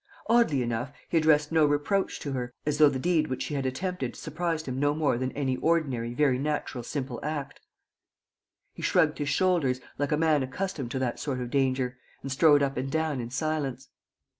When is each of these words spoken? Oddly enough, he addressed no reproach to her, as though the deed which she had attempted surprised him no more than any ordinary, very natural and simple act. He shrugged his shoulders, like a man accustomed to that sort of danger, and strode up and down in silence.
Oddly 0.25 0.63
enough, 0.63 0.91
he 1.09 1.17
addressed 1.19 1.51
no 1.51 1.63
reproach 1.63 2.19
to 2.21 2.31
her, 2.31 2.51
as 2.65 2.79
though 2.79 2.89
the 2.89 2.97
deed 2.97 3.27
which 3.27 3.43
she 3.43 3.53
had 3.53 3.67
attempted 3.67 4.15
surprised 4.15 4.65
him 4.67 4.79
no 4.79 4.95
more 4.95 5.15
than 5.19 5.31
any 5.33 5.57
ordinary, 5.57 6.15
very 6.15 6.39
natural 6.39 6.79
and 6.79 6.87
simple 6.87 7.19
act. 7.21 7.59
He 8.73 8.81
shrugged 8.81 9.19
his 9.19 9.29
shoulders, 9.29 9.79
like 9.99 10.11
a 10.11 10.17
man 10.17 10.41
accustomed 10.41 10.89
to 10.89 10.97
that 10.97 11.19
sort 11.19 11.39
of 11.39 11.51
danger, 11.51 11.99
and 12.23 12.31
strode 12.31 12.63
up 12.63 12.77
and 12.77 12.91
down 12.91 13.21
in 13.21 13.29
silence. 13.29 13.89